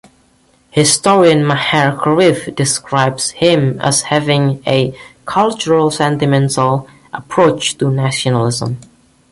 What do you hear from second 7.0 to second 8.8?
approach to nationalism.